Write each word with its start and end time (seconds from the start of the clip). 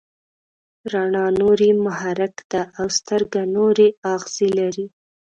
رڼا 0.93 1.25
نوري 1.39 1.69
محرک 1.85 2.35
ده 2.51 2.61
او 2.79 2.85
سترګه 2.97 3.41
نوري 3.55 3.87
آخذې 4.15 4.47
لري. 4.59 4.85